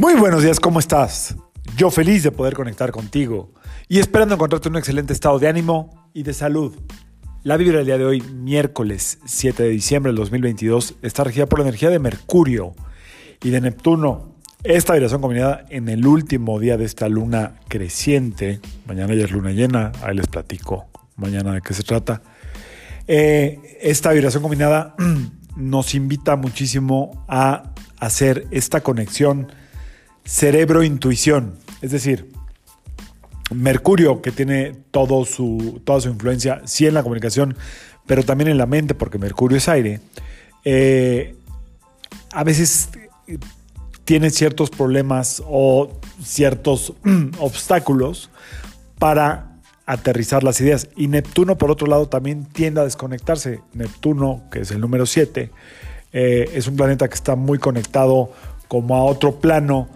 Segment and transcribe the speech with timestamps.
[0.00, 1.36] Muy buenos días, ¿cómo estás?
[1.76, 3.52] Yo feliz de poder conectar contigo
[3.86, 6.74] y esperando encontrarte en un excelente estado de ánimo y de salud.
[7.42, 11.58] La vibra del día de hoy, miércoles 7 de diciembre del 2022, está regida por
[11.58, 12.72] la energía de Mercurio
[13.42, 14.36] y de Neptuno.
[14.64, 19.50] Esta vibración combinada en el último día de esta luna creciente, mañana ya es luna
[19.50, 20.86] llena, ahí les platico
[21.16, 22.22] mañana de qué se trata.
[23.06, 24.94] Eh, esta vibración combinada
[25.56, 29.52] nos invita muchísimo a hacer esta conexión
[30.30, 31.56] cerebro-intuición.
[31.82, 32.30] Es decir,
[33.52, 37.56] Mercurio, que tiene todo su, toda su influencia, sí en la comunicación,
[38.06, 40.00] pero también en la mente, porque Mercurio es aire,
[40.64, 41.34] eh,
[42.32, 42.90] a veces
[44.04, 46.92] tiene ciertos problemas o ciertos
[47.38, 48.30] obstáculos
[49.00, 50.88] para aterrizar las ideas.
[50.94, 53.62] Y Neptuno, por otro lado, también tiende a desconectarse.
[53.72, 55.50] Neptuno, que es el número 7,
[56.12, 58.32] eh, es un planeta que está muy conectado
[58.68, 59.88] como a otro plano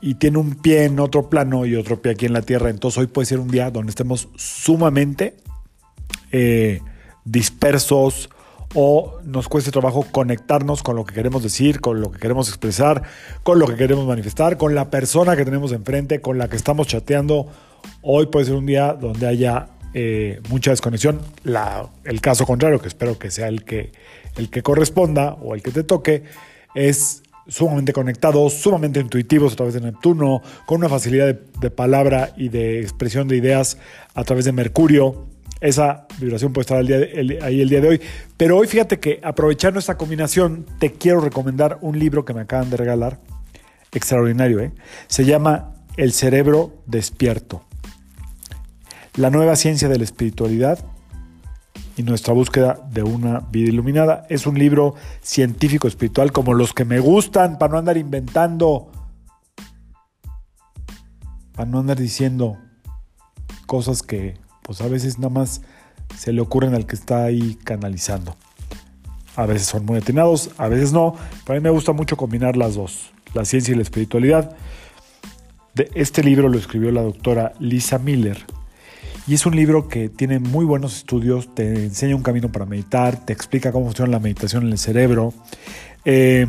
[0.00, 2.70] y tiene un pie en otro plano y otro pie aquí en la Tierra.
[2.70, 5.36] Entonces hoy puede ser un día donde estemos sumamente
[6.32, 6.80] eh,
[7.24, 8.30] dispersos
[8.74, 13.02] o nos cueste trabajo conectarnos con lo que queremos decir, con lo que queremos expresar,
[13.42, 16.86] con lo que queremos manifestar, con la persona que tenemos enfrente, con la que estamos
[16.86, 17.48] chateando.
[18.02, 21.20] Hoy puede ser un día donde haya eh, mucha desconexión.
[22.04, 23.90] el caso contrario, que espero que sea el que,
[24.36, 26.22] el que corresponda o el que te toque,
[26.76, 32.48] es sumamente conectados, sumamente intuitivos a través de Neptuno, con una facilidad de, palabra y
[32.48, 33.78] de expresión de ideas
[34.14, 35.26] a través de Mercurio.
[35.60, 38.00] Esa vibración puede estar ahí el día de hoy.
[38.36, 42.70] Pero hoy fíjate que aprovechando esta combinación, te quiero recomendar un libro que me acaban
[42.70, 43.18] de regalar.
[43.92, 44.72] Extraordinario, ¿eh?
[45.08, 47.62] Se llama El cerebro despierto.
[49.16, 50.78] La nueva ciencia de la espiritualidad
[52.00, 54.26] y nuestra búsqueda de una vida iluminada.
[54.30, 58.90] Es un libro científico espiritual como los que me gustan, para no andar inventando,
[61.52, 62.56] para no andar diciendo
[63.66, 65.60] cosas que pues a veces nada más
[66.16, 68.34] se le ocurren al que está ahí canalizando.
[69.36, 72.56] A veces son muy atinados, a veces no, pero a mí me gusta mucho combinar
[72.56, 74.56] las dos, la ciencia y la espiritualidad.
[75.94, 78.46] Este libro lo escribió la doctora Lisa Miller
[79.26, 83.24] y es un libro que tiene muy buenos estudios, te enseña un camino para meditar,
[83.24, 85.34] te explica cómo funciona la meditación en el cerebro.
[86.04, 86.46] Eh,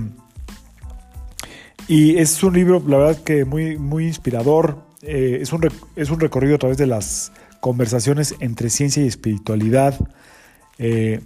[1.88, 4.78] y es un libro, la verdad, que muy, muy inspirador.
[5.02, 10.00] Eh, es, un, es, un, recorrido a través de las conversaciones entre ciencia y espiritualidad,
[10.78, 11.22] eh,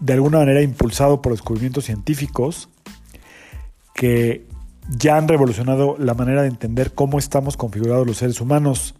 [0.00, 2.68] de alguna manera impulsado por descubrimientos científicos
[3.94, 4.46] que
[4.88, 8.94] ya han revolucionado la manera de entender cómo estamos configurados los seres humanos.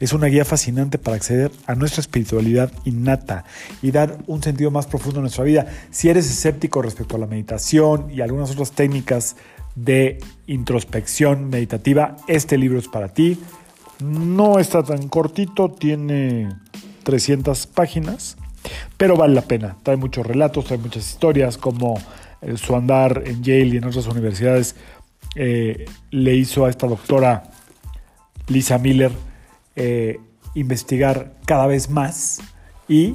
[0.00, 3.44] Es una guía fascinante para acceder a nuestra espiritualidad innata
[3.82, 5.66] y dar un sentido más profundo a nuestra vida.
[5.90, 9.36] Si eres escéptico respecto a la meditación y algunas otras técnicas
[9.74, 13.38] de introspección meditativa, este libro es para ti.
[14.00, 16.48] No está tan cortito, tiene
[17.04, 18.36] 300 páginas,
[18.96, 19.76] pero vale la pena.
[19.82, 22.00] Trae muchos relatos, trae muchas historias, como
[22.42, 24.76] eh, su andar en Yale y en otras universidades
[25.36, 27.44] eh, le hizo a esta doctora
[28.48, 29.12] Lisa Miller
[29.76, 30.20] eh,
[30.54, 32.40] investigar cada vez más
[32.88, 33.14] y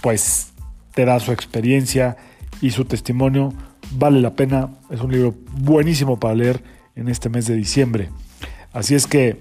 [0.00, 0.52] pues
[0.94, 2.16] te da su experiencia
[2.60, 3.52] y su testimonio.
[3.92, 6.62] Vale la pena, es un libro buenísimo para leer
[6.96, 8.08] en este mes de diciembre.
[8.72, 9.38] Así es que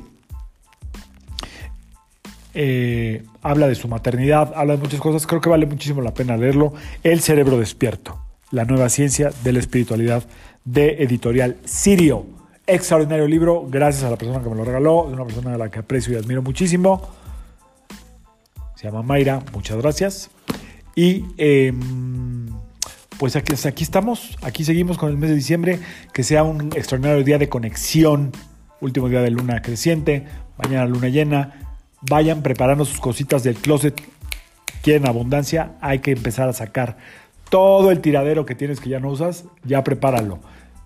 [2.54, 6.38] eh, habla de su maternidad, habla de muchas cosas, creo que vale muchísimo la pena
[6.38, 6.74] leerlo.
[7.04, 8.20] El cerebro despierto,
[8.52, 10.24] la nueva ciencia de la espiritualidad
[10.64, 12.26] de editorial Sirio.
[12.68, 15.70] Extraordinario libro, gracias a la persona que me lo regaló, es una persona a la
[15.70, 17.10] que aprecio y admiro muchísimo.
[18.76, 20.32] Se llama Mayra, muchas gracias.
[20.96, 22.48] Y em,
[23.20, 25.80] pues aquí, aquí estamos, aquí seguimos con el mes de diciembre,
[26.12, 28.32] que sea un extraordinario día de conexión,
[28.82, 30.26] último día de luna creciente,
[30.58, 31.78] mañana luna llena.
[32.02, 34.02] Vayan preparando sus cositas del closet.
[34.82, 36.98] Quieren abundancia, hay que empezar a sacar
[37.52, 40.40] todo el tiradero que tienes que ya no usas, ya prepáralo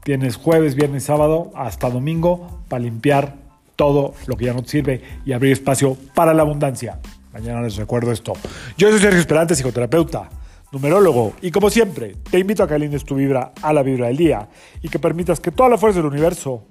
[0.03, 3.35] Tienes jueves, viernes, sábado hasta domingo para limpiar
[3.75, 6.99] todo lo que ya no te sirve y abrir espacio para la abundancia.
[7.33, 8.33] Mañana les recuerdo esto.
[8.77, 10.29] Yo soy Sergio Esperante, psicoterapeuta,
[10.71, 14.17] numerólogo, y como siempre, te invito a que alines tu vibra a la vibra del
[14.17, 14.49] día
[14.81, 16.65] y que permitas que toda la fuerza del universo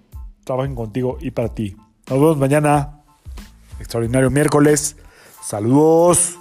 [0.44, 1.76] trabajen contigo y para ti.
[2.08, 3.02] Nos vemos mañana.
[3.78, 4.96] Extraordinario miércoles.
[5.42, 6.37] Saludos.